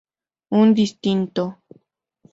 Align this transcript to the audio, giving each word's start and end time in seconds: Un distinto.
Un 0.59 0.67
distinto. 0.79 1.43